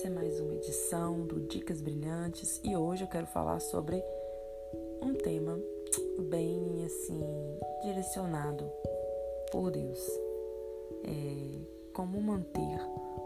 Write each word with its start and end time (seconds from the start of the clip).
Essa 0.00 0.08
é 0.08 0.12
mais 0.12 0.40
uma 0.40 0.54
edição 0.54 1.26
do 1.26 1.40
Dicas 1.40 1.82
Brilhantes 1.82 2.58
e 2.64 2.74
hoje 2.74 3.04
eu 3.04 3.06
quero 3.06 3.26
falar 3.26 3.60
sobre 3.60 4.02
um 5.02 5.12
tema 5.12 5.60
bem 6.20 6.82
assim 6.86 7.20
direcionado 7.82 8.64
por 9.52 9.70
Deus. 9.70 10.00
É, 11.04 11.58
como 11.92 12.18
manter 12.18 12.80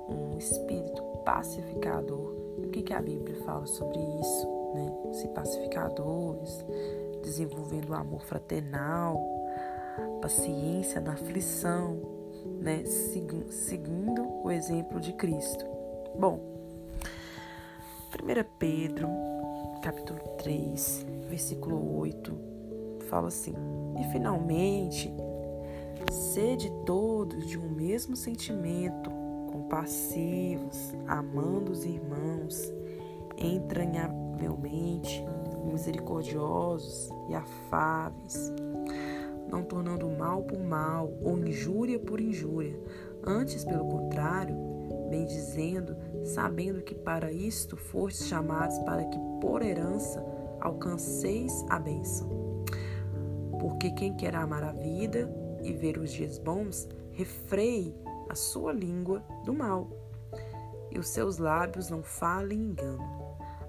um 0.08 0.36
espírito 0.36 1.00
pacificador. 1.24 2.34
o 2.58 2.68
que, 2.72 2.82
que 2.82 2.92
a 2.92 3.00
Bíblia 3.00 3.36
fala 3.44 3.66
sobre 3.66 4.00
isso? 4.00 4.48
Né? 4.74 5.12
Se 5.12 5.28
pacificadores, 5.28 6.58
desenvolvendo 7.22 7.90
o 7.90 7.94
amor 7.94 8.22
fraternal, 8.22 9.16
paciência 10.20 11.00
na 11.00 11.12
aflição, 11.12 12.00
né? 12.60 12.84
seguindo 12.84 14.26
o 14.42 14.50
exemplo 14.50 14.98
de 14.98 15.12
Cristo. 15.12 15.64
Bom, 16.18 16.53
1 18.14 18.44
Pedro, 18.60 19.08
capítulo 19.82 20.20
3, 20.38 21.04
versículo 21.28 21.98
8, 21.98 22.32
fala 23.08 23.26
assim: 23.26 23.54
E 23.98 24.04
finalmente, 24.12 25.12
sede 26.12 26.70
todos 26.86 27.44
de 27.48 27.58
um 27.58 27.68
mesmo 27.68 28.14
sentimento, 28.14 29.10
compassivos, 29.50 30.94
amando 31.08 31.72
os 31.72 31.84
irmãos, 31.84 32.72
entranhavelmente 33.36 35.24
misericordiosos 35.64 37.10
e 37.28 37.34
afáveis, 37.34 38.52
não 39.50 39.64
tornando 39.64 40.08
mal 40.08 40.44
por 40.44 40.60
mal 40.60 41.12
ou 41.20 41.36
injúria 41.36 41.98
por 41.98 42.20
injúria, 42.20 42.78
antes, 43.26 43.64
pelo 43.64 43.88
contrário, 43.88 44.54
bem 45.10 45.26
dizendo, 45.26 45.96
sabendo 46.24 46.82
que 46.82 46.94
para 46.94 47.30
isto 47.30 47.76
fostes 47.76 48.26
chamados 48.26 48.78
para 48.80 49.04
que 49.04 49.18
por 49.40 49.62
herança 49.62 50.24
alcanceis 50.60 51.64
a 51.68 51.78
bênção. 51.78 52.64
Porque 53.60 53.90
quem 53.92 54.14
quer 54.16 54.34
amar 54.34 54.62
a 54.62 54.72
vida 54.72 55.30
e 55.62 55.72
ver 55.72 55.98
os 55.98 56.12
dias 56.12 56.38
bons, 56.38 56.88
refreie 57.12 57.94
a 58.28 58.34
sua 58.34 58.72
língua 58.72 59.22
do 59.44 59.52
mal, 59.52 59.88
e 60.90 60.98
os 60.98 61.08
seus 61.08 61.38
lábios 61.38 61.88
não 61.88 62.02
falem 62.02 62.58
engano. 62.58 63.02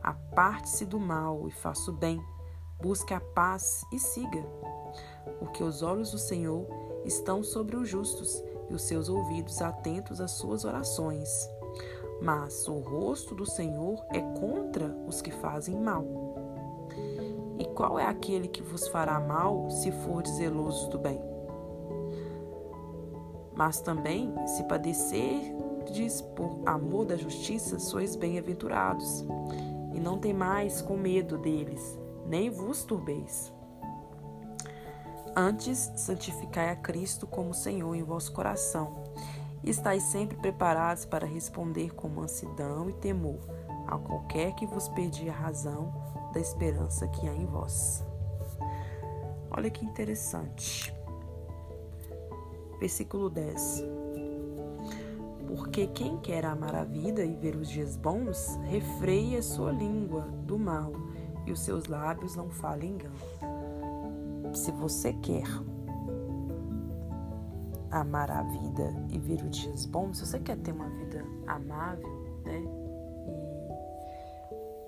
Aparte-se 0.04 0.86
do 0.86 1.00
mal 1.00 1.48
e 1.48 1.52
faça 1.52 1.90
o 1.90 1.94
bem, 1.94 2.22
busque 2.82 3.14
a 3.14 3.20
paz 3.20 3.84
e 3.92 4.00
siga, 4.00 4.44
porque 5.40 5.64
os 5.64 5.82
olhos 5.82 6.12
do 6.12 6.18
Senhor 6.18 6.68
estão 7.06 7.44
sobre 7.44 7.76
os 7.76 7.88
justos 7.88 8.44
e 8.70 8.74
os 8.74 8.84
seus 8.84 9.10
ouvidos 9.10 9.62
atentos 9.62 10.20
às 10.20 10.32
suas 10.32 10.66
orações. 10.66 11.50
Mas 12.22 12.68
o 12.68 12.80
rosto 12.80 13.36
do 13.36 13.46
Senhor 13.46 14.04
é 14.12 14.20
contra 14.40 14.88
os 15.08 15.22
que 15.22 15.32
fazem 15.32 15.80
mal. 15.80 16.06
E 17.58 17.66
qual 17.66 17.98
é 18.00 18.06
aquele 18.06 18.48
que 18.48 18.62
vos 18.62 18.88
fará 18.88 19.20
mal 19.20 19.70
se 19.70 19.92
for 19.92 20.26
zelosos 20.28 20.88
do 20.90 21.00
bem? 21.00 21.22
Mas 23.56 23.80
também, 23.80 24.34
se 24.48 24.64
padecerdes 24.66 26.22
por 26.22 26.60
amor 26.66 27.06
da 27.06 27.16
justiça, 27.16 27.80
sois 27.80 28.16
bem-aventurados. 28.16 29.26
E 29.94 30.00
não 30.00 30.18
temais 30.18 30.82
com 30.82 30.98
medo 30.98 31.38
deles, 31.38 31.98
nem 32.26 32.50
vos 32.50 32.84
turbeis. 32.84 33.54
Antes, 35.38 35.92
santificai 35.96 36.70
a 36.70 36.76
Cristo 36.76 37.26
como 37.28 37.54
Senhor 37.54 37.94
em 37.96 38.04
vosso 38.04 38.32
coração. 38.34 39.04
E 39.66 39.70
estáis 39.72 40.04
sempre 40.04 40.38
preparados 40.38 41.06
para 41.06 41.26
responder 41.26 41.94
com 41.96 42.08
mansidão 42.08 42.90
e 42.90 42.94
temor 42.94 43.40
a 43.88 43.98
qualquer 43.98 44.54
que 44.54 44.66
vos 44.66 44.88
pedir 44.90 45.30
a 45.30 45.34
razão 45.34 45.92
da 46.32 46.40
esperança 46.40 47.08
que 47.08 47.28
há 47.28 47.34
em 47.34 47.46
vós. 47.46 48.06
Olha 49.50 49.70
que 49.70 49.84
interessante. 49.84 50.94
Versículo 52.80 53.30
10. 53.30 53.84
Porque 55.48 55.88
quem 55.88 56.18
quer 56.18 56.46
amar 56.46 56.76
a 56.76 56.84
vida 56.84 57.24
e 57.24 57.36
ver 57.36 57.56
os 57.56 57.70
dias 57.70 57.96
bons, 57.96 58.60
refreie 58.66 59.42
sua 59.42 59.72
língua 59.72 60.22
do 60.46 60.60
mal 60.60 60.92
e 61.46 61.52
os 61.52 61.62
seus 61.62 61.86
lábios 61.86 62.36
não 62.36 62.50
falem 62.50 62.92
engano 62.92 63.16
se 64.56 64.72
você 64.72 65.12
quer 65.14 65.46
amar 67.96 68.30
a 68.30 68.44
vida 68.44 68.94
e 69.10 69.18
ver 69.18 69.42
os 69.42 69.56
dias 69.56 69.86
bons, 69.86 70.18
se 70.18 70.26
você 70.26 70.40
quer 70.40 70.58
ter 70.58 70.74
uma 70.74 70.90
vida 70.90 71.24
amável, 71.48 72.10
né? 72.44 72.62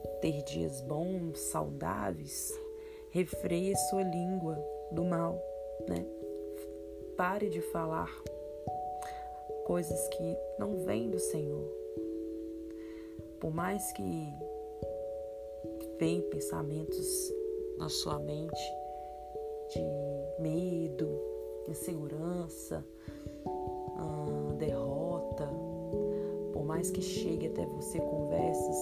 E 0.04 0.08
ter 0.20 0.44
dias 0.44 0.82
bons, 0.82 1.40
saudáveis, 1.40 2.52
refreie 3.12 3.76
sua 3.90 4.04
língua 4.04 4.58
do 4.92 5.06
mal, 5.06 5.42
né? 5.88 6.06
Pare 7.16 7.50
de 7.50 7.62
falar 7.62 8.12
coisas 9.66 10.08
que 10.10 10.38
não 10.60 10.84
vêm 10.84 11.10
do 11.10 11.20
Senhor. 11.20 11.66
Por 13.40 13.54
mais 13.54 13.90
que 13.94 14.34
venham 15.98 16.30
pensamentos 16.30 17.34
na 17.78 17.88
sua 17.88 18.20
mente, 18.20 18.74
de 19.70 20.42
medo, 20.42 21.37
insegurança, 21.68 22.86
ah, 23.46 24.54
derrota, 24.58 25.48
por 26.54 26.64
mais 26.66 26.90
que 26.90 27.02
chegue 27.02 27.48
até 27.48 27.66
você 27.66 28.00
conversas 28.00 28.78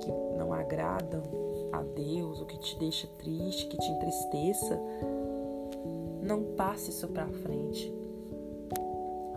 que 0.00 0.10
não 0.36 0.52
agradam 0.52 1.22
a 1.72 1.82
Deus, 1.82 2.40
ou 2.40 2.46
que 2.46 2.58
te 2.58 2.78
deixa 2.78 3.06
triste, 3.18 3.66
que 3.66 3.76
te 3.76 3.90
entristeça, 3.90 4.80
não 6.22 6.42
passe 6.56 6.90
isso 6.90 7.08
para 7.08 7.28
frente, 7.28 7.92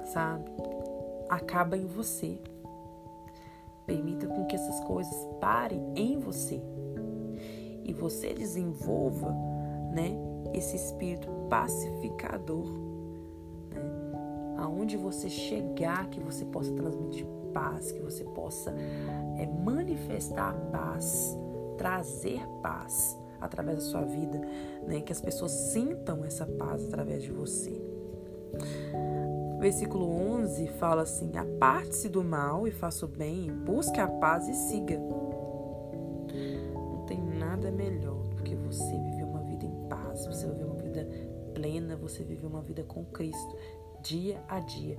sabe? 0.05 0.49
Acaba 1.29 1.77
em 1.77 1.85
você. 1.85 2.37
Permita 3.85 4.27
com 4.27 4.45
que 4.45 4.55
essas 4.55 4.79
coisas 4.81 5.15
parem 5.39 5.81
em 5.95 6.19
você 6.19 6.61
e 7.83 7.93
você 7.93 8.33
desenvolva, 8.33 9.33
né, 9.93 10.11
esse 10.53 10.75
espírito 10.75 11.29
pacificador. 11.49 12.65
Né? 13.69 13.81
Aonde 14.57 14.97
você 14.97 15.29
chegar, 15.29 16.07
que 16.09 16.19
você 16.19 16.45
possa 16.45 16.71
transmitir 16.73 17.25
paz, 17.53 17.91
que 17.91 17.99
você 17.99 18.23
possa 18.23 18.73
é, 19.37 19.47
manifestar 19.63 20.53
paz, 20.71 21.37
trazer 21.77 22.45
paz 22.61 23.17
através 23.39 23.77
da 23.77 23.83
sua 23.83 24.01
vida, 24.01 24.39
né? 24.85 25.01
que 25.01 25.11
as 25.11 25.21
pessoas 25.21 25.51
sintam 25.51 26.23
essa 26.25 26.45
paz 26.45 26.85
através 26.87 27.23
de 27.23 27.31
você. 27.31 27.81
Versículo 29.59 30.07
11 30.07 30.67
fala 30.79 31.01
assim: 31.01 31.31
Aparte-se 31.35 32.09
do 32.09 32.23
mal 32.23 32.67
e 32.67 32.71
faça 32.71 33.05
o 33.05 33.09
bem, 33.09 33.51
busque 33.51 33.99
a 33.99 34.07
paz 34.07 34.47
e 34.47 34.53
siga. 34.53 34.99
Você 42.17 42.23
viver 42.23 42.47
uma 42.47 42.61
vida 42.61 42.83
com 42.83 43.05
Cristo, 43.05 43.55
dia 44.01 44.41
a 44.47 44.59
dia, 44.59 44.97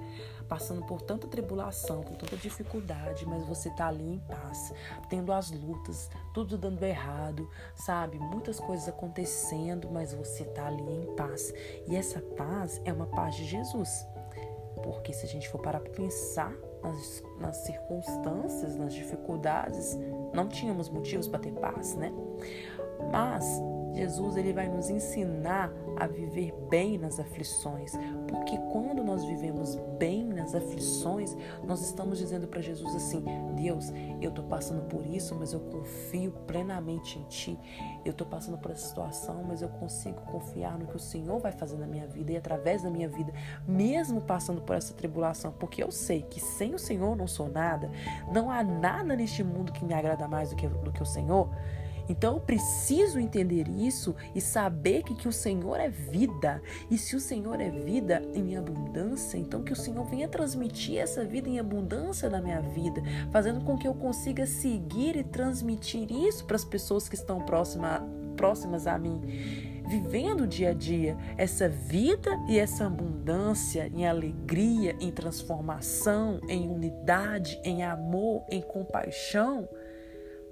passando 0.48 0.84
por 0.84 1.02
tanta 1.02 1.26
tribulação, 1.26 2.02
por 2.02 2.16
tanta 2.16 2.36
dificuldade, 2.36 3.26
mas 3.26 3.44
você 3.44 3.70
tá 3.70 3.88
ali 3.88 4.14
em 4.14 4.18
paz, 4.18 4.72
tendo 5.08 5.32
as 5.32 5.50
lutas, 5.50 6.10
tudo 6.32 6.56
dando 6.56 6.82
errado, 6.82 7.48
sabe? 7.74 8.18
Muitas 8.18 8.60
coisas 8.60 8.88
acontecendo, 8.88 9.90
mas 9.90 10.12
você 10.12 10.44
tá 10.44 10.66
ali 10.66 10.82
em 10.82 11.14
paz. 11.16 11.52
E 11.86 11.96
essa 11.96 12.20
paz 12.20 12.81
é 12.84 12.93
uma 12.93 13.06
paz 13.06 13.34
de 13.34 13.44
Jesus. 13.44 14.06
Porque 14.82 15.12
se 15.12 15.26
a 15.26 15.28
gente 15.28 15.48
for 15.48 15.60
parar 15.60 15.81
para 15.81 15.90
pensar 15.90 16.54
nas, 16.82 17.22
nas 17.40 17.56
circunstâncias, 17.58 18.76
nas 18.76 18.94
dificuldades, 18.94 19.96
não 20.32 20.48
tínhamos 20.48 20.88
motivos 20.88 21.26
para 21.26 21.40
ter 21.40 21.52
paz, 21.52 21.94
né? 21.94 22.12
Mas 23.10 23.60
Jesus 23.98 24.36
ele 24.36 24.52
vai 24.52 24.68
nos 24.68 24.88
ensinar 24.88 25.72
a 25.96 26.06
viver 26.06 26.54
bem 26.70 26.96
nas 26.96 27.18
aflições, 27.18 27.92
porque 28.28 28.56
quando 28.72 29.02
nós 29.02 29.24
vivemos 29.24 29.74
bem 29.98 30.24
nas 30.24 30.54
aflições, 30.54 31.36
nós 31.64 31.82
estamos 31.82 32.18
dizendo 32.18 32.46
para 32.46 32.60
Jesus 32.60 32.94
assim: 32.94 33.24
Deus, 33.56 33.92
eu 34.20 34.30
estou 34.30 34.44
passando 34.44 34.82
por 34.82 35.04
isso, 35.04 35.34
mas 35.34 35.52
eu 35.52 35.58
confio 35.58 36.30
plenamente 36.46 37.18
em 37.18 37.24
Ti. 37.24 37.58
Eu 38.04 38.12
estou 38.12 38.24
passando 38.24 38.56
por 38.56 38.70
essa 38.70 38.86
situação, 38.86 39.42
mas 39.42 39.62
eu 39.62 39.68
consigo 39.68 40.20
confiar 40.20 40.78
no 40.78 40.86
que 40.86 40.96
o 40.96 41.00
Senhor 41.00 41.40
vai 41.40 41.50
fazer 41.50 41.76
na 41.76 41.86
minha 41.86 42.06
vida 42.06 42.30
e 42.30 42.36
através 42.36 42.84
da 42.84 42.90
minha 42.90 43.08
vida, 43.08 43.32
mesmo 43.66 44.20
passando 44.20 44.62
por 44.62 44.76
essa 44.76 44.94
tribulação, 44.94 45.52
porque 45.58 45.82
eu 45.82 45.90
sei 45.90 46.22
que 46.22 46.38
sem 46.38 46.72
o 46.72 46.78
Senhor 46.78 47.16
não 47.16 47.26
sou 47.26 47.48
nada, 47.48 47.90
não 48.32 48.48
há 48.48 48.62
nada 48.62 49.16
neste 49.16 49.42
mundo 49.42 49.72
que 49.72 49.84
me 49.84 49.92
agrada 49.92 50.28
mais 50.28 50.50
do 50.50 50.56
que, 50.56 50.68
do 50.68 50.92
que 50.92 51.02
o 51.02 51.06
Senhor. 51.06 51.50
Então 52.08 52.34
eu 52.34 52.40
preciso 52.40 53.19
entender 53.19 53.69
isso 53.69 54.14
e 54.34 54.40
saber 54.40 55.02
que, 55.02 55.14
que 55.14 55.28
o 55.28 55.32
Senhor 55.32 55.78
é 55.78 55.88
vida. 55.88 56.62
E 56.90 56.96
se 56.96 57.14
o 57.14 57.20
Senhor 57.20 57.60
é 57.60 57.70
vida 57.70 58.22
em 58.34 58.56
abundância, 58.56 59.37
então 59.37 59.62
que 59.62 59.72
o 59.72 59.76
Senhor 59.76 60.05
venha 60.05 60.28
transmitir 60.28 60.99
essa 60.99 61.25
vida 61.25 61.49
em 61.49 61.58
abundância 61.58 62.31
na 62.31 62.40
minha 62.40 62.60
vida, 62.60 63.02
fazendo 63.31 63.64
com 63.64 63.76
que 63.76 63.87
eu 63.87 63.94
consiga 63.94 64.46
seguir 64.46 65.16
e 65.16 65.25
transmitir 65.25 66.10
isso 66.10 66.44
para 66.44 66.56
as 66.56 66.64
pessoas 66.64 67.08
que 67.08 67.14
estão 67.14 67.40
próxima, 67.40 68.06
próximas 68.37 68.87
a 68.87 68.99
mim 68.99 69.20
vivendo 69.88 70.43
o 70.43 70.46
dia 70.46 70.70
a 70.70 70.75
dia 70.75 71.16
essa 71.37 71.66
vida 71.66 72.38
e 72.46 72.58
essa 72.58 72.87
abundância 72.87 73.88
em 73.88 74.06
alegria, 74.06 74.94
em 75.00 75.10
transformação, 75.10 76.38
em 76.46 76.69
unidade, 76.69 77.58
em 77.64 77.82
amor, 77.82 78.44
em 78.50 78.60
compaixão, 78.60 79.66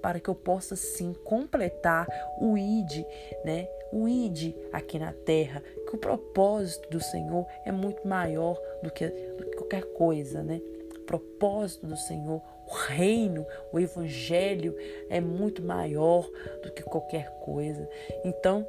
para 0.01 0.19
que 0.19 0.29
eu 0.29 0.35
possa 0.35 0.75
sim 0.75 1.13
completar 1.23 2.07
o 2.39 2.57
ID, 2.57 3.05
né? 3.43 3.67
O 3.91 4.07
ID 4.07 4.53
aqui 4.71 4.99
na 4.99 5.13
terra, 5.13 5.63
que 5.87 5.95
o 5.95 5.97
propósito 5.97 6.89
do 6.89 6.99
Senhor 6.99 7.45
é 7.65 7.71
muito 7.71 8.07
maior 8.07 8.59
do 8.83 8.91
que, 8.91 9.09
qualquer 9.55 9.83
coisa, 9.93 10.43
né? 10.43 10.61
O 10.95 10.99
propósito 11.01 11.87
do 11.87 11.95
Senhor, 11.95 12.41
o 12.67 12.73
reino, 12.73 13.45
o 13.71 13.79
evangelho 13.79 14.75
é 15.09 15.21
muito 15.21 15.61
maior 15.61 16.29
do 16.61 16.71
que 16.71 16.83
qualquer 16.83 17.31
coisa. 17.39 17.89
Então, 18.25 18.67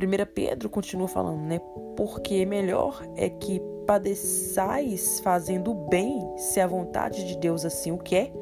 1 0.00 0.26
Pedro 0.32 0.70
continua 0.70 1.08
falando, 1.08 1.42
né? 1.42 1.60
Porque 1.96 2.46
melhor 2.46 3.02
é 3.16 3.28
que 3.28 3.60
padeçais 3.86 5.20
fazendo 5.20 5.74
bem, 5.74 6.20
se 6.36 6.60
a 6.60 6.66
vontade 6.66 7.26
de 7.26 7.36
Deus 7.36 7.64
assim 7.64 7.92
o 7.92 7.98
quer, 7.98 8.32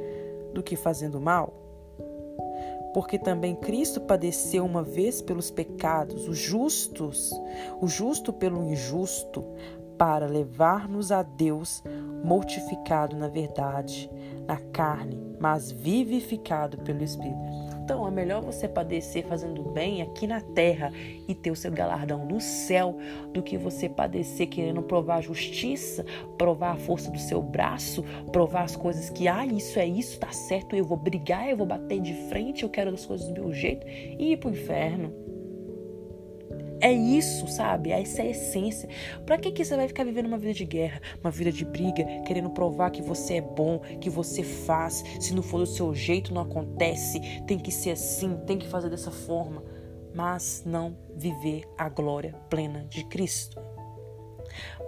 do 0.52 0.62
que 0.62 0.76
fazendo 0.76 1.20
mal. 1.20 1.54
Porque 2.92 3.18
também 3.18 3.54
Cristo 3.54 4.00
padeceu 4.00 4.64
uma 4.64 4.82
vez 4.82 5.22
pelos 5.22 5.50
pecados, 5.50 6.28
os 6.28 6.38
justos, 6.38 7.30
o 7.80 7.86
justo 7.86 8.32
pelo 8.32 8.64
injusto, 8.64 9.44
para 9.96 10.26
levar-nos 10.26 11.12
a 11.12 11.22
Deus, 11.22 11.84
mortificado 12.24 13.14
na 13.14 13.28
verdade, 13.28 14.10
na 14.46 14.56
carne, 14.56 15.20
mas 15.38 15.70
vivificado 15.70 16.78
pelo 16.78 17.02
Espírito. 17.02 17.69
Então 17.90 18.06
é 18.06 18.10
melhor 18.12 18.40
você 18.40 18.68
padecer 18.68 19.24
fazendo 19.26 19.64
bem 19.64 20.00
aqui 20.00 20.24
na 20.24 20.40
terra 20.40 20.92
e 21.26 21.34
ter 21.34 21.50
o 21.50 21.56
seu 21.56 21.72
galardão 21.72 22.24
no 22.24 22.40
céu 22.40 22.96
do 23.32 23.42
que 23.42 23.58
você 23.58 23.88
padecer 23.88 24.46
querendo 24.46 24.80
provar 24.80 25.16
a 25.16 25.20
justiça, 25.20 26.06
provar 26.38 26.74
a 26.74 26.76
força 26.76 27.10
do 27.10 27.18
seu 27.18 27.42
braço, 27.42 28.04
provar 28.30 28.62
as 28.62 28.76
coisas 28.76 29.10
que, 29.10 29.26
ah, 29.26 29.44
isso 29.44 29.76
é 29.76 29.88
isso, 29.88 30.20
tá 30.20 30.30
certo, 30.30 30.76
eu 30.76 30.84
vou 30.84 30.96
brigar, 30.96 31.48
eu 31.48 31.56
vou 31.56 31.66
bater 31.66 32.00
de 32.00 32.14
frente, 32.28 32.62
eu 32.62 32.68
quero 32.68 32.90
as 32.90 33.04
coisas 33.04 33.26
do 33.26 33.34
meu 33.34 33.52
jeito 33.52 33.84
e 33.88 34.34
ir 34.34 34.36
pro 34.36 34.50
inferno. 34.50 35.12
É 36.80 36.90
isso, 36.90 37.46
sabe? 37.46 37.90
Essa 37.90 38.22
é 38.22 38.26
a 38.26 38.30
essência. 38.30 38.88
Para 39.26 39.36
que, 39.36 39.52
que 39.52 39.64
você 39.64 39.76
vai 39.76 39.86
ficar 39.86 40.04
vivendo 40.04 40.26
uma 40.26 40.38
vida 40.38 40.54
de 40.54 40.64
guerra, 40.64 41.00
uma 41.22 41.30
vida 41.30 41.52
de 41.52 41.64
briga, 41.64 42.04
querendo 42.26 42.50
provar 42.50 42.90
que 42.90 43.02
você 43.02 43.34
é 43.34 43.40
bom, 43.40 43.80
que 44.00 44.08
você 44.08 44.42
faz? 44.42 45.04
Se 45.20 45.34
não 45.34 45.42
for 45.42 45.58
do 45.58 45.66
seu 45.66 45.94
jeito, 45.94 46.32
não 46.32 46.42
acontece. 46.42 47.20
Tem 47.46 47.58
que 47.58 47.70
ser 47.70 47.90
assim, 47.90 48.36
tem 48.46 48.58
que 48.58 48.68
fazer 48.68 48.88
dessa 48.88 49.10
forma. 49.10 49.62
Mas 50.14 50.62
não 50.64 50.96
viver 51.14 51.64
a 51.76 51.88
glória 51.88 52.34
plena 52.48 52.84
de 52.88 53.04
Cristo. 53.04 53.60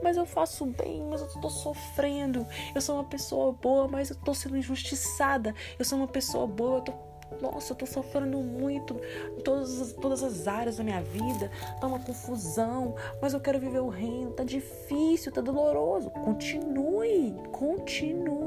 Mas 0.03 0.17
eu 0.17 0.27
faço 0.27 0.67
bem, 0.67 1.05
mas 1.05 1.21
eu 1.21 1.29
tô 1.41 1.49
sofrendo. 1.49 2.47
Eu 2.75 2.81
sou 2.81 2.97
uma 2.97 3.05
pessoa 3.05 3.53
boa, 3.53 3.87
mas 3.87 4.11
eu 4.11 4.17
tô 4.17 4.35
sendo 4.35 4.57
injustiçada. 4.57 5.55
Eu 5.79 5.85
sou 5.85 5.99
uma 5.99 6.09
pessoa 6.09 6.47
boa, 6.47 6.79
eu 6.79 6.83
tô 6.83 7.12
nossa, 7.41 7.73
eu 7.73 7.77
tô 7.77 7.87
sofrendo 7.87 8.39
muito 8.39 9.01
em 9.37 9.41
todas 9.41 9.81
as, 9.81 9.93
todas 9.93 10.23
as 10.23 10.47
áreas 10.47 10.77
da 10.77 10.85
minha 10.85 11.03
vida. 11.03 11.51
Tá 11.81 11.87
uma 11.87 11.99
confusão, 11.99 12.95
mas 13.21 13.35
eu 13.35 13.41
quero 13.41 13.59
viver 13.59 13.81
o 13.81 13.89
reino. 13.89 14.33
Tá 14.33 14.45
difícil, 14.45 15.33
tá 15.33 15.41
doloroso. 15.41 16.11
Continue, 16.11 17.35
continue. 17.53 18.42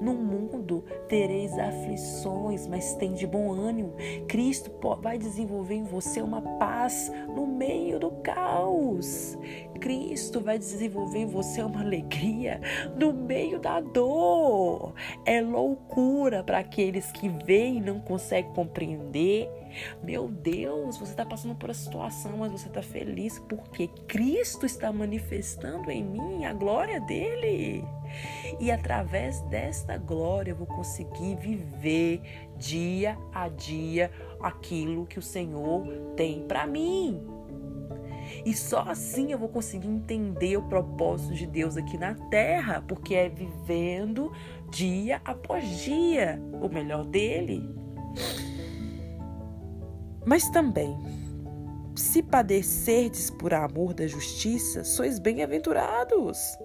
No 0.00 0.14
mundo 0.14 0.84
tereis 1.08 1.52
aflições, 1.58 2.66
mas 2.66 2.94
tem 2.94 3.14
de 3.14 3.26
bom 3.26 3.52
ânimo. 3.52 3.94
Cristo 4.28 4.70
vai 5.00 5.18
desenvolver 5.18 5.74
em 5.74 5.84
você 5.84 6.20
uma 6.20 6.42
paz 6.58 7.10
no 7.34 7.46
meio 7.46 7.98
do 7.98 8.10
caos. 8.22 9.36
Cristo 9.80 10.40
vai 10.40 10.58
desenvolver 10.58 11.20
em 11.20 11.26
você 11.26 11.62
uma 11.62 11.80
alegria 11.80 12.60
no 12.96 13.12
meio 13.12 13.58
da 13.58 13.80
dor. 13.80 14.94
É 15.24 15.40
loucura 15.40 16.42
para 16.42 16.58
aqueles 16.58 17.12
que 17.12 17.28
veem 17.28 17.78
e 17.78 17.80
não 17.80 18.00
conseguem 18.00 18.52
compreender. 18.52 19.48
Meu 20.02 20.28
Deus, 20.28 20.96
você 20.96 21.12
está 21.12 21.24
passando 21.24 21.54
por 21.54 21.68
uma 21.68 21.74
situação, 21.74 22.38
mas 22.38 22.52
você 22.52 22.68
está 22.68 22.82
feliz 22.82 23.38
porque 23.40 23.88
Cristo 24.08 24.64
está 24.64 24.92
manifestando 24.92 25.90
em 25.90 26.02
mim 26.02 26.44
a 26.44 26.52
glória 26.52 27.00
dele. 27.00 27.84
E 28.58 28.70
através 28.70 29.40
desta 29.42 29.96
glória 29.96 30.52
eu 30.52 30.56
vou 30.56 30.66
conseguir 30.66 31.36
viver 31.36 32.20
dia 32.56 33.18
a 33.32 33.48
dia 33.48 34.10
aquilo 34.40 35.06
que 35.06 35.18
o 35.18 35.22
Senhor 35.22 35.86
tem 36.16 36.42
para 36.46 36.66
mim. 36.66 37.20
E 38.44 38.54
só 38.54 38.80
assim 38.82 39.32
eu 39.32 39.38
vou 39.38 39.48
conseguir 39.48 39.88
entender 39.88 40.56
o 40.56 40.62
propósito 40.62 41.34
de 41.34 41.46
Deus 41.46 41.76
aqui 41.76 41.96
na 41.96 42.14
terra, 42.14 42.82
porque 42.86 43.14
é 43.14 43.28
vivendo 43.28 44.32
dia 44.70 45.20
após 45.24 45.64
dia 45.82 46.40
o 46.60 46.68
melhor 46.68 47.04
dele. 47.04 47.62
Mas 50.24 50.48
também, 50.50 50.96
se 51.94 52.22
padecerdes 52.22 53.30
por 53.30 53.54
amor 53.54 53.94
da 53.94 54.06
justiça, 54.06 54.82
sois 54.82 55.18
bem-aventurados. 55.18 56.58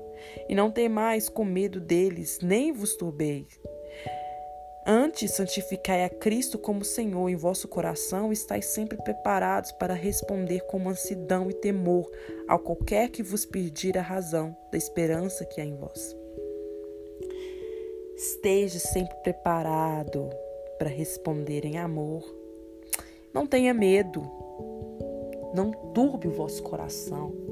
E 0.47 0.55
não 0.55 0.71
temais 0.71 1.29
com 1.29 1.43
medo 1.43 1.79
deles, 1.79 2.39
nem 2.41 2.71
vos 2.71 2.95
turbeis. 2.95 3.59
Antes, 4.85 5.31
santificai 5.31 6.03
a 6.03 6.09
Cristo 6.09 6.57
como 6.57 6.83
Senhor 6.83 7.29
em 7.29 7.35
vosso 7.35 7.67
coração, 7.67 8.31
estáis 8.31 8.65
sempre 8.65 8.97
preparados 8.97 9.71
para 9.71 9.93
responder 9.93 10.61
com 10.61 10.79
mansidão 10.79 11.51
e 11.51 11.53
temor 11.53 12.09
ao 12.47 12.57
qualquer 12.57 13.09
que 13.09 13.21
vos 13.21 13.45
pedir 13.45 13.95
a 13.95 14.01
razão 14.01 14.57
da 14.71 14.77
esperança 14.77 15.45
que 15.45 15.61
há 15.61 15.65
em 15.65 15.75
vós. 15.75 16.15
Esteja 18.15 18.79
sempre 18.79 19.15
preparado 19.17 20.29
para 20.79 20.89
responder 20.89 21.63
em 21.63 21.77
amor. 21.77 22.23
Não 23.31 23.45
tenha 23.45 23.73
medo. 23.73 24.21
Não 25.53 25.71
turbe 25.93 26.27
o 26.27 26.31
vosso 26.31 26.63
coração. 26.63 27.50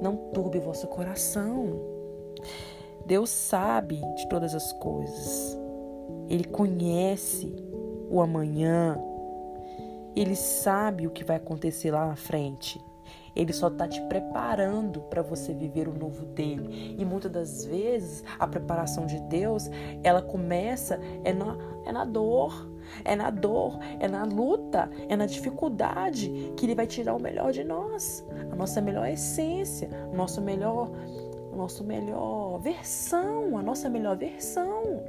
Não 0.00 0.16
turbe 0.32 0.58
vosso 0.58 0.86
coração. 0.86 1.78
Deus 3.06 3.30
sabe 3.30 4.00
de 4.16 4.28
todas 4.28 4.54
as 4.54 4.72
coisas. 4.74 5.58
Ele 6.28 6.44
conhece 6.44 7.54
o 8.10 8.20
amanhã. 8.20 8.98
Ele 10.14 10.36
sabe 10.36 11.06
o 11.06 11.10
que 11.10 11.24
vai 11.24 11.36
acontecer 11.36 11.90
lá 11.90 12.06
na 12.06 12.16
frente. 12.16 12.80
Ele 13.34 13.52
só 13.52 13.68
está 13.68 13.86
te 13.86 14.00
preparando 14.02 15.00
para 15.02 15.22
você 15.22 15.54
viver 15.54 15.88
o 15.88 15.96
novo 15.96 16.24
dele. 16.26 16.96
E 16.98 17.04
muitas 17.04 17.30
das 17.30 17.64
vezes 17.64 18.24
a 18.38 18.46
preparação 18.46 19.06
de 19.06 19.20
Deus, 19.22 19.70
ela 20.02 20.20
começa 20.20 21.00
é 21.24 21.32
na, 21.32 21.56
é 21.84 21.92
na 21.92 22.04
dor, 22.04 22.68
é 23.04 23.16
na 23.16 23.30
dor, 23.30 23.78
é 23.98 24.08
na 24.08 24.24
luta, 24.24 24.90
é 25.08 25.16
na 25.16 25.26
dificuldade 25.26 26.30
que 26.56 26.66
ele 26.66 26.74
vai 26.74 26.86
tirar 26.86 27.14
o 27.14 27.22
melhor 27.22 27.52
de 27.52 27.64
nós, 27.64 28.24
a 28.50 28.56
nossa 28.56 28.80
melhor 28.80 29.08
essência, 29.08 29.88
o 30.12 30.16
nosso 30.16 30.40
melhor 30.40 30.90
nosso 31.60 31.84
melhor 31.84 32.58
versão, 32.58 33.58
a 33.58 33.62
nossa 33.62 33.90
melhor 33.90 34.16
versão. 34.16 35.02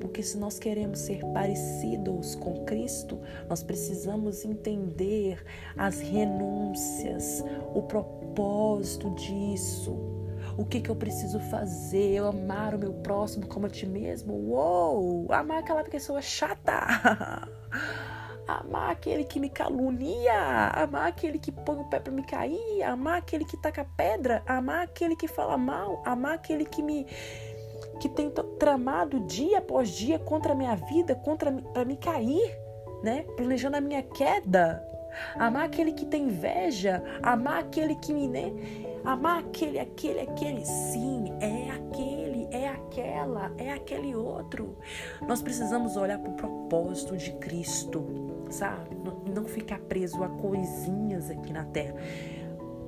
Porque 0.00 0.22
se 0.22 0.36
nós 0.36 0.58
queremos 0.58 0.98
ser 0.98 1.24
parecidos 1.32 2.34
com 2.34 2.64
Cristo, 2.64 3.18
nós 3.48 3.62
precisamos 3.62 4.44
entender 4.44 5.42
as 5.76 6.00
renúncias, 6.00 7.42
o 7.74 7.82
propósito 7.82 9.10
disso. 9.14 10.17
O 10.58 10.64
que, 10.64 10.80
que 10.80 10.90
eu 10.90 10.96
preciso 10.96 11.38
fazer? 11.38 12.14
Eu 12.14 12.26
amar 12.26 12.74
o 12.74 12.78
meu 12.78 12.92
próximo 12.92 13.46
como 13.46 13.66
a 13.66 13.70
ti 13.70 13.86
mesmo? 13.86 14.34
Uou! 14.34 15.32
Amar 15.32 15.58
aquela 15.58 15.84
pessoa 15.84 16.20
chata! 16.20 16.74
amar 18.44 18.90
aquele 18.90 19.22
que 19.22 19.38
me 19.38 19.50
calunia, 19.50 20.68
amar 20.74 21.06
aquele 21.06 21.38
que 21.38 21.52
põe 21.52 21.76
o 21.76 21.84
pé 21.84 22.00
para 22.00 22.12
me 22.12 22.24
cair, 22.24 22.82
amar 22.82 23.18
aquele 23.18 23.44
que 23.44 23.56
taca 23.56 23.86
pedra, 23.96 24.42
amar 24.46 24.82
aquele 24.82 25.14
que 25.14 25.28
fala 25.28 25.56
mal, 25.56 26.02
amar 26.04 26.34
aquele 26.34 26.64
que 26.64 26.82
me 26.82 27.06
que 28.00 28.08
tem 28.08 28.28
tramado 28.58 29.20
dia 29.26 29.58
após 29.58 29.90
dia 29.90 30.18
contra 30.18 30.52
a 30.52 30.56
minha 30.56 30.74
vida, 30.74 31.14
contra 31.14 31.52
para 31.52 31.84
me 31.84 31.96
cair, 31.96 32.58
né? 33.04 33.24
Planejando 33.36 33.76
a 33.76 33.80
minha 33.80 34.02
queda. 34.02 34.84
Amar 35.36 35.64
aquele 35.64 35.92
que 35.92 36.06
tem 36.06 36.24
inveja, 36.24 37.02
amar 37.22 37.60
aquele 37.60 37.94
que 37.96 38.12
me, 38.12 38.28
né? 38.28 38.52
Amar 39.08 39.38
aquele, 39.38 39.78
aquele, 39.78 40.20
aquele, 40.20 40.66
sim, 40.66 41.32
é 41.40 41.70
aquele, 41.70 42.46
é 42.50 42.68
aquela, 42.68 43.50
é 43.56 43.72
aquele 43.72 44.14
outro. 44.14 44.76
Nós 45.26 45.40
precisamos 45.40 45.96
olhar 45.96 46.18
para 46.18 46.30
o 46.30 46.34
propósito 46.34 47.16
de 47.16 47.32
Cristo, 47.38 48.04
sabe? 48.50 48.94
Não 49.34 49.46
ficar 49.46 49.78
preso 49.78 50.22
a 50.22 50.28
coisinhas 50.28 51.30
aqui 51.30 51.54
na 51.54 51.64
terra. 51.64 51.94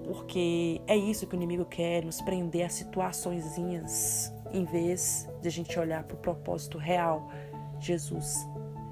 Porque 0.05 0.83
é 0.87 0.95
isso 0.95 1.27
que 1.27 1.35
o 1.35 1.39
inimigo 1.39 1.65
quer, 1.65 2.05
nos 2.05 2.21
prender 2.21 2.67
a 2.67 2.69
situaçõezinhas, 2.69 4.31
em 4.53 4.67
vez 4.67 5.27
de 5.41 5.49
a 5.49 5.51
gente 5.51 5.79
olhar 5.79 6.05
para 6.05 6.17
o 6.17 6.19
propósito 6.19 6.77
real, 6.77 7.31
Jesus. 7.81 8.47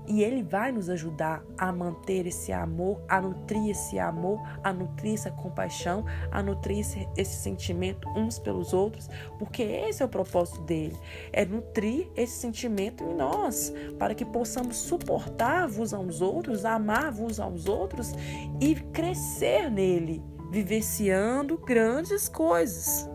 E 0.08 0.22
Ele 0.22 0.42
vai 0.42 0.72
nos 0.72 0.88
ajudar 0.88 1.44
a 1.56 1.70
manter 1.70 2.26
esse 2.26 2.50
amor, 2.50 3.02
a 3.08 3.20
nutrir 3.20 3.70
esse 3.70 3.98
amor, 3.98 4.40
a 4.64 4.72
nutrir 4.72 5.14
essa 5.14 5.30
compaixão, 5.30 6.04
a 6.32 6.42
nutrir 6.42 6.78
esse, 6.78 7.06
esse 7.16 7.36
sentimento 7.36 8.08
uns 8.16 8.38
pelos 8.38 8.72
outros, 8.72 9.08
porque 9.38 9.62
esse 9.62 10.02
é 10.02 10.06
o 10.06 10.08
propósito 10.08 10.62
dele: 10.62 10.96
é 11.32 11.44
nutrir 11.44 12.08
esse 12.16 12.40
sentimento 12.40 13.04
em 13.04 13.14
nós, 13.14 13.72
para 13.98 14.14
que 14.14 14.24
possamos 14.24 14.76
suportar 14.76 15.68
uns 15.68 15.92
aos 15.92 16.20
outros, 16.20 16.64
amar 16.64 17.12
uns 17.12 17.38
aos 17.38 17.68
outros 17.68 18.12
e 18.60 18.74
crescer 18.92 19.70
nele, 19.70 20.22
vivenciando 20.50 21.58
grandes 21.58 22.28
coisas. 22.28 23.07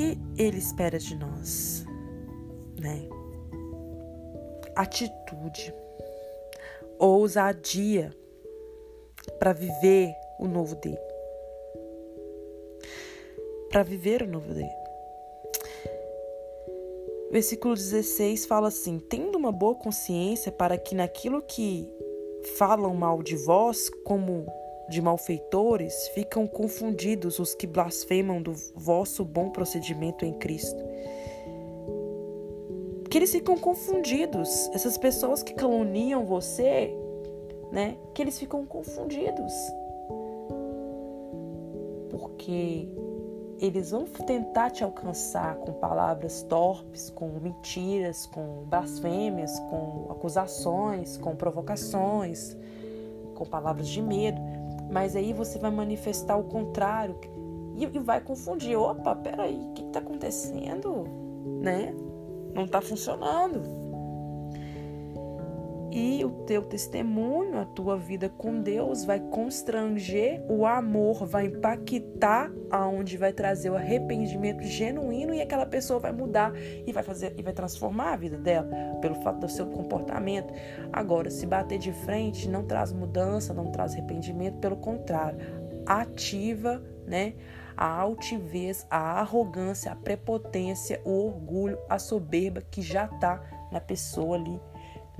Que 0.00 0.18
ele 0.38 0.56
espera 0.56 0.98
de 0.98 1.14
nós, 1.14 1.84
né? 2.80 3.06
Atitude, 4.74 5.74
ousadia 6.98 8.10
para 9.38 9.52
viver 9.52 10.14
o 10.38 10.48
novo 10.48 10.74
dele. 10.76 10.96
Para 13.68 13.82
viver 13.82 14.22
o 14.22 14.26
novo 14.26 14.54
dele. 14.54 14.72
Versículo 17.30 17.74
16 17.74 18.46
fala 18.46 18.68
assim: 18.68 18.98
tendo 18.98 19.36
uma 19.36 19.52
boa 19.52 19.74
consciência 19.74 20.50
para 20.50 20.78
que 20.78 20.94
naquilo 20.94 21.42
que 21.42 21.92
falam 22.56 22.94
mal 22.94 23.22
de 23.22 23.36
vós, 23.36 23.90
como 24.02 24.46
de 24.90 25.00
malfeitores, 25.00 26.08
ficam 26.08 26.46
confundidos 26.46 27.38
os 27.38 27.54
que 27.54 27.66
blasfemam 27.66 28.42
do 28.42 28.52
vosso 28.74 29.24
bom 29.24 29.48
procedimento 29.50 30.24
em 30.24 30.34
Cristo. 30.34 30.84
Que 33.08 33.18
eles 33.18 33.32
ficam 33.32 33.56
confundidos, 33.56 34.68
essas 34.72 34.98
pessoas 34.98 35.42
que 35.42 35.54
caluniam 35.54 36.24
você, 36.26 36.94
né? 37.72 37.96
Que 38.14 38.22
eles 38.22 38.38
ficam 38.38 38.66
confundidos. 38.66 39.52
Porque 42.10 42.88
eles 43.60 43.90
vão 43.90 44.04
tentar 44.04 44.70
te 44.70 44.82
alcançar 44.82 45.56
com 45.56 45.72
palavras 45.74 46.42
torpes, 46.42 47.10
com 47.10 47.28
mentiras, 47.40 48.26
com 48.26 48.64
blasfêmias, 48.64 49.58
com 49.60 50.06
acusações, 50.10 51.18
com 51.18 51.36
provocações, 51.36 52.56
com 53.34 53.44
palavras 53.44 53.88
de 53.88 54.00
medo. 54.00 54.40
Mas 54.90 55.14
aí 55.14 55.32
você 55.32 55.58
vai 55.58 55.70
manifestar 55.70 56.36
o 56.36 56.44
contrário 56.44 57.16
e, 57.76 57.84
e 57.84 57.98
vai 57.98 58.20
confundir. 58.20 58.76
Opa, 58.76 59.14
peraí, 59.16 59.56
o 59.56 59.72
que 59.72 59.82
está 59.82 60.00
acontecendo? 60.00 61.04
Né? 61.60 61.94
Não 62.54 62.64
está 62.64 62.80
funcionando 62.80 63.79
e 65.92 66.24
o 66.24 66.30
teu 66.44 66.62
testemunho, 66.62 67.58
a 67.58 67.64
tua 67.64 67.96
vida 67.96 68.28
com 68.28 68.60
Deus 68.60 69.04
vai 69.04 69.18
constranger 69.18 70.40
o 70.48 70.64
amor, 70.64 71.26
vai 71.26 71.46
impactar 71.46 72.52
aonde 72.70 73.16
vai 73.16 73.32
trazer 73.32 73.70
o 73.70 73.76
arrependimento 73.76 74.62
genuíno 74.62 75.34
e 75.34 75.40
aquela 75.42 75.66
pessoa 75.66 75.98
vai 75.98 76.12
mudar 76.12 76.52
e 76.56 76.92
vai 76.92 77.02
fazer 77.02 77.34
e 77.36 77.42
vai 77.42 77.52
transformar 77.52 78.12
a 78.12 78.16
vida 78.16 78.38
dela 78.38 78.68
pelo 79.00 79.16
fato 79.16 79.40
do 79.40 79.48
seu 79.48 79.66
comportamento. 79.66 80.54
Agora, 80.92 81.28
se 81.28 81.44
bater 81.44 81.78
de 81.78 81.92
frente 81.92 82.48
não 82.48 82.64
traz 82.64 82.92
mudança, 82.92 83.52
não 83.52 83.72
traz 83.72 83.92
arrependimento, 83.92 84.58
pelo 84.58 84.76
contrário, 84.76 85.38
ativa, 85.84 86.80
né? 87.04 87.34
A 87.76 87.86
altivez, 87.86 88.86
a 88.90 89.20
arrogância, 89.20 89.90
a 89.90 89.96
prepotência, 89.96 91.00
o 91.04 91.26
orgulho, 91.26 91.78
a 91.88 91.98
soberba 91.98 92.60
que 92.60 92.82
já 92.82 93.06
está 93.06 93.42
na 93.72 93.80
pessoa 93.80 94.36
ali 94.36 94.60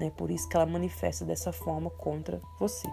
né? 0.00 0.10
Por 0.16 0.30
isso 0.30 0.48
que 0.48 0.56
ela 0.56 0.66
manifesta 0.66 1.24
dessa 1.24 1.52
forma 1.52 1.90
contra 1.90 2.40
você. 2.58 2.88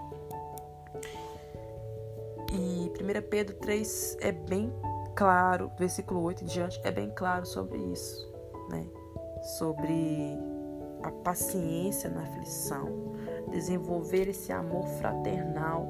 E 2.51 2.91
1 3.01 3.29
Pedro 3.29 3.55
3 3.55 4.17
é 4.19 4.31
bem 4.31 4.71
claro, 5.15 5.71
versículo 5.79 6.21
8 6.21 6.43
em 6.43 6.47
diante, 6.47 6.79
é 6.83 6.91
bem 6.91 7.09
claro 7.15 7.45
sobre 7.45 7.77
isso, 7.77 8.31
né? 8.69 8.85
Sobre 9.57 10.37
a 11.03 11.11
paciência 11.11 12.09
na 12.09 12.23
aflição, 12.23 13.13
desenvolver 13.51 14.27
esse 14.27 14.51
amor 14.51 14.85
fraternal 14.99 15.87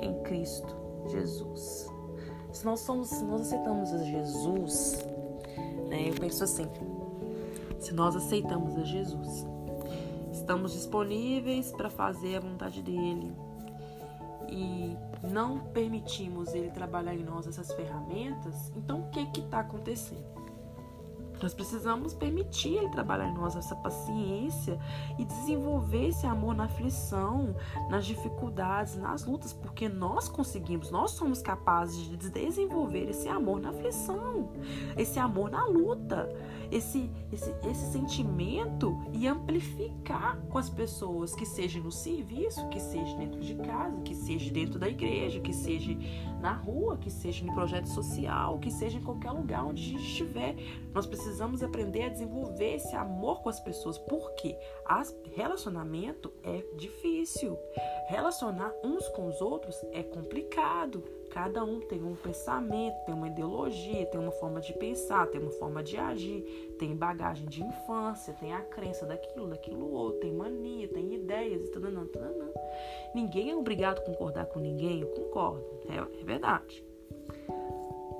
em 0.00 0.22
Cristo 0.22 0.76
Jesus. 1.08 1.88
Se 2.52 2.64
nós 2.64 2.80
somos, 2.80 3.08
se 3.08 3.24
nós 3.24 3.40
aceitamos 3.40 3.92
a 3.92 3.98
Jesus, 3.98 5.04
né? 5.88 6.10
Eu 6.10 6.14
penso 6.14 6.44
assim, 6.44 6.68
se 7.80 7.92
nós 7.92 8.14
aceitamos 8.14 8.76
a 8.76 8.84
Jesus, 8.84 9.53
estamos 10.44 10.74
disponíveis 10.74 11.72
para 11.72 11.88
fazer 11.88 12.36
a 12.36 12.40
vontade 12.40 12.82
dele 12.82 13.32
e 14.46 14.94
não 15.22 15.58
permitimos 15.72 16.52
ele 16.52 16.70
trabalhar 16.70 17.14
em 17.14 17.24
nós 17.24 17.46
essas 17.46 17.72
ferramentas, 17.72 18.70
então 18.76 19.00
o 19.00 19.10
que 19.10 19.40
está 19.40 19.60
acontecendo? 19.60 20.43
Nós 21.44 21.52
precisamos 21.52 22.14
permitir 22.14 22.74
Ele 22.74 22.88
trabalhar 22.88 23.28
em 23.28 23.34
nós 23.34 23.54
essa 23.54 23.76
paciência 23.76 24.80
e 25.18 25.26
desenvolver 25.26 26.08
esse 26.08 26.26
amor 26.26 26.54
na 26.54 26.64
aflição, 26.64 27.54
nas 27.90 28.06
dificuldades, 28.06 28.96
nas 28.96 29.26
lutas, 29.26 29.52
porque 29.52 29.86
nós 29.86 30.26
conseguimos, 30.26 30.90
nós 30.90 31.10
somos 31.10 31.42
capazes 31.42 31.98
de 32.06 32.30
desenvolver 32.30 33.10
esse 33.10 33.28
amor 33.28 33.60
na 33.60 33.68
aflição, 33.68 34.52
esse 34.96 35.18
amor 35.18 35.50
na 35.50 35.66
luta, 35.66 36.34
esse, 36.72 37.10
esse, 37.30 37.54
esse 37.68 37.92
sentimento 37.92 38.98
e 39.12 39.28
amplificar 39.28 40.38
com 40.48 40.56
as 40.56 40.70
pessoas, 40.70 41.34
que 41.34 41.44
seja 41.44 41.78
no 41.78 41.92
serviço, 41.92 42.66
que 42.70 42.80
seja 42.80 43.14
dentro 43.18 43.42
de 43.42 43.54
casa, 43.56 44.00
que 44.00 44.14
seja 44.14 44.50
dentro 44.50 44.78
da 44.78 44.88
igreja, 44.88 45.40
que 45.40 45.52
seja 45.52 45.94
na 46.40 46.52
rua, 46.52 46.96
que 46.96 47.10
seja 47.10 47.44
no 47.44 47.52
projeto 47.52 47.90
social, 47.90 48.58
que 48.58 48.70
seja 48.70 48.96
em 48.96 49.02
qualquer 49.02 49.32
lugar 49.32 49.66
onde 49.66 49.82
a 49.82 49.86
gente 49.90 50.08
estiver. 50.08 50.56
Nós 50.94 51.04
precisamos 51.04 51.33
precisamos 51.34 51.64
aprender 51.64 52.04
a 52.04 52.08
desenvolver 52.08 52.76
esse 52.76 52.94
amor 52.94 53.42
com 53.42 53.48
as 53.48 53.58
pessoas, 53.58 53.98
porque 53.98 54.56
as, 54.84 55.12
relacionamento 55.32 56.32
é 56.44 56.62
difícil. 56.76 57.58
Relacionar 58.06 58.72
uns 58.84 59.08
com 59.08 59.26
os 59.26 59.40
outros 59.40 59.84
é 59.90 60.00
complicado. 60.00 61.02
Cada 61.30 61.64
um 61.64 61.80
tem 61.80 62.04
um 62.04 62.14
pensamento, 62.14 63.04
tem 63.04 63.12
uma 63.12 63.26
ideologia, 63.26 64.06
tem 64.06 64.20
uma 64.20 64.30
forma 64.30 64.60
de 64.60 64.72
pensar, 64.74 65.26
tem 65.26 65.40
uma 65.40 65.50
forma 65.50 65.82
de 65.82 65.96
agir, 65.96 66.76
tem 66.78 66.94
bagagem 66.94 67.48
de 67.48 67.64
infância, 67.64 68.32
tem 68.34 68.52
a 68.52 68.60
crença 68.60 69.04
daquilo, 69.04 69.48
daquilo 69.48 69.90
outro, 69.90 70.20
tem 70.20 70.32
mania, 70.32 70.86
tem 70.86 71.14
ideias 71.14 71.64
e 71.64 71.70
tudo 71.72 71.90
não, 71.90 72.04
não. 72.04 72.54
Ninguém 73.12 73.50
é 73.50 73.56
obrigado 73.56 73.98
a 73.98 74.02
concordar 74.02 74.46
com 74.46 74.60
ninguém, 74.60 75.00
eu 75.00 75.08
concordo, 75.08 75.80
é, 75.88 76.20
é 76.20 76.24
verdade. 76.24 76.93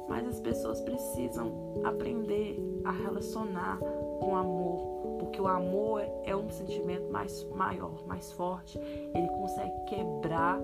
Mas 0.09 0.27
as 0.27 0.41
pessoas 0.41 0.81
precisam 0.81 1.81
aprender 1.85 2.59
a 2.85 2.91
relacionar 2.91 3.79
com 4.21 4.37
amor, 4.37 5.17
porque 5.19 5.41
o 5.41 5.47
amor 5.47 6.03
é 6.25 6.37
um 6.37 6.51
sentimento 6.51 7.11
mais 7.11 7.45
maior, 7.51 8.07
mais 8.07 8.33
forte. 8.33 8.79
Ele 8.79 9.29
consegue 9.29 9.85
quebrar, 9.87 10.59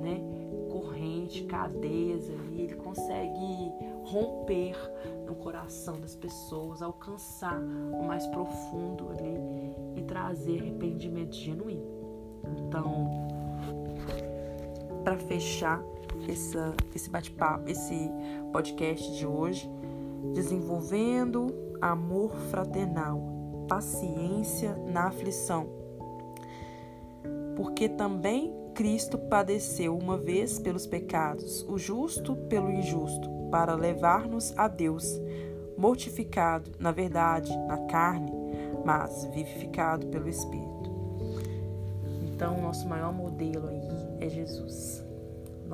né, 0.00 0.20
corrente, 0.70 1.44
cadeias 1.44 2.28
ali, 2.30 2.62
ele 2.62 2.74
consegue 2.74 3.72
romper 4.04 4.76
no 5.26 5.34
coração 5.36 6.00
das 6.00 6.14
pessoas, 6.14 6.82
alcançar 6.82 7.58
o 7.58 8.02
mais 8.04 8.26
profundo 8.28 9.08
ali 9.10 9.74
e 9.96 10.02
trazer 10.02 10.60
arrependimento 10.60 11.34
genuíno. 11.34 11.86
Então, 12.66 13.08
para 15.04 15.16
fechar, 15.16 15.82
essa, 16.30 16.74
esse 16.94 17.10
bate-papo, 17.10 17.68
esse 17.70 18.10
podcast 18.52 19.16
de 19.16 19.26
hoje, 19.26 19.68
desenvolvendo 20.32 21.54
amor 21.80 22.34
fraternal, 22.50 23.20
paciência 23.68 24.74
na 24.86 25.08
aflição. 25.08 25.66
Porque 27.56 27.88
também 27.88 28.52
Cristo 28.74 29.16
padeceu 29.16 29.96
uma 29.96 30.18
vez 30.18 30.58
pelos 30.58 30.86
pecados, 30.86 31.62
o 31.68 31.78
justo 31.78 32.34
pelo 32.34 32.70
injusto, 32.70 33.30
para 33.50 33.74
levar-nos 33.74 34.52
a 34.58 34.66
Deus, 34.66 35.20
mortificado, 35.78 36.72
na 36.78 36.90
verdade, 36.90 37.56
na 37.68 37.78
carne, 37.86 38.32
mas 38.84 39.24
vivificado 39.26 40.06
pelo 40.08 40.28
Espírito. 40.28 40.74
Então, 42.24 42.60
nosso 42.60 42.88
maior 42.88 43.12
modelo 43.12 43.68
aí 43.68 44.26
é 44.26 44.28
Jesus. 44.28 45.03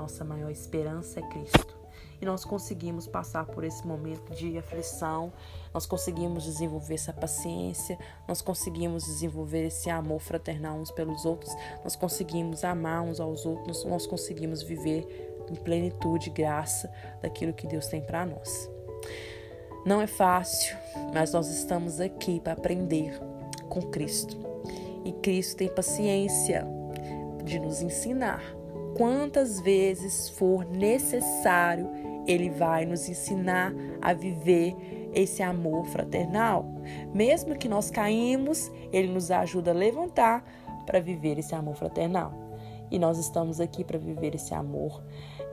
Nossa 0.01 0.25
maior 0.25 0.51
esperança 0.51 1.21
é 1.21 1.23
Cristo. 1.29 1.79
e 2.23 2.25
nós 2.25 2.43
conseguimos 2.43 3.07
passar 3.07 3.45
por 3.45 3.65
esse 3.65 3.87
momento 3.87 4.33
de 4.35 4.57
aflição, 4.57 5.31
nós 5.75 5.85
conseguimos 5.85 6.45
desenvolver 6.45 6.95
essa 6.95 7.13
paciência, 7.13 7.99
nós 8.27 8.41
conseguimos 8.41 9.05
desenvolver 9.05 9.67
esse 9.67 9.91
amor 9.91 10.21
fraternal 10.21 10.77
uns 10.77 10.91
pelos 10.91 11.25
outros, 11.27 11.55
nós 11.85 11.97
conseguimos 11.97 12.65
amar 12.65 13.03
uns 13.03 13.21
aos 13.21 13.45
outros, 13.45 13.85
nós 13.85 14.07
conseguimos 14.07 14.63
viver 14.63 15.35
em 15.51 15.55
plenitude, 15.55 16.31
graça 16.31 16.91
daquilo 17.21 17.53
que 17.53 17.67
Deus 17.67 17.87
tem 17.87 18.01
para 18.01 18.25
nós. 18.25 18.71
Não 19.85 20.01
é 20.01 20.07
fácil, 20.07 20.77
mas 21.13 21.33
nós 21.33 21.49
estamos 21.49 22.01
aqui 22.01 22.41
para 22.41 22.55
aprender 22.55 23.19
com 23.69 23.83
Cristo. 23.83 24.37
E 25.05 25.13
Cristo 25.13 25.57
tem 25.57 25.69
paciência 25.69 26.67
de 27.45 27.59
nos 27.59 27.83
ensinar. 27.83 28.60
Quantas 29.01 29.59
vezes 29.63 30.29
for 30.29 30.63
necessário, 30.67 31.89
Ele 32.27 32.51
vai 32.51 32.85
nos 32.85 33.09
ensinar 33.09 33.73
a 33.99 34.13
viver 34.13 34.77
esse 35.15 35.43
amor 35.43 35.87
fraternal. 35.87 36.67
Mesmo 37.15 37.57
que 37.57 37.67
nós 37.67 37.91
caímos, 37.91 38.71
Ele 38.93 39.11
nos 39.11 39.31
ajuda 39.31 39.71
a 39.71 39.75
levantar 39.75 40.45
para 40.85 41.01
viver 41.01 41.39
esse 41.39 41.55
amor 41.55 41.77
fraternal. 41.77 42.31
E 42.91 42.99
nós 42.99 43.17
estamos 43.17 43.59
aqui 43.59 43.83
para 43.85 43.99
viver 43.99 44.35
esse 44.35 44.53
amor, 44.53 45.03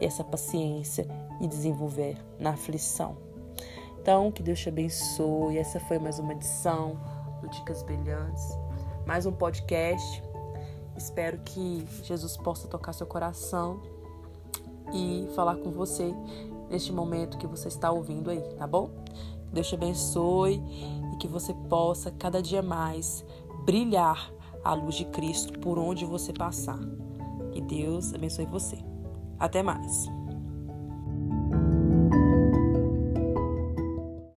essa 0.01 0.25
paciência 0.25 1.07
e 1.39 1.47
desenvolver 1.47 2.17
na 2.37 2.49
aflição. 2.49 3.15
Então, 4.01 4.29
que 4.29 4.43
Deus 4.43 4.59
te 4.59 4.67
abençoe. 4.67 5.57
Essa 5.57 5.79
foi 5.79 5.99
mais 5.99 6.19
uma 6.19 6.33
edição 6.33 6.99
do 7.39 7.47
Dicas 7.47 7.81
Brilhantes, 7.81 8.57
mais 9.05 9.25
um 9.25 9.31
podcast. 9.31 10.26
Espero 10.97 11.37
que 11.39 11.85
Jesus 12.03 12.35
possa 12.35 12.67
tocar 12.67 12.91
seu 12.91 13.05
coração 13.05 13.79
e 14.93 15.27
falar 15.35 15.55
com 15.57 15.71
você 15.71 16.13
neste 16.69 16.91
momento 16.91 17.37
que 17.37 17.47
você 17.47 17.67
está 17.67 17.91
ouvindo 17.91 18.29
aí, 18.29 18.41
tá 18.57 18.65
bom? 18.65 18.89
Deus 19.53 19.67
te 19.67 19.75
abençoe 19.75 20.61
e 21.13 21.17
que 21.17 21.27
você 21.27 21.53
possa 21.69 22.11
cada 22.11 22.41
dia 22.41 22.61
mais 22.61 23.23
brilhar 23.65 24.31
a 24.63 24.73
luz 24.73 24.95
de 24.95 25.05
Cristo 25.05 25.57
por 25.59 25.77
onde 25.77 26.05
você 26.05 26.33
passar. 26.33 26.79
Que 27.51 27.61
Deus 27.61 28.13
abençoe 28.13 28.45
você. 28.45 28.77
Até 29.39 29.63
mais. 29.63 30.16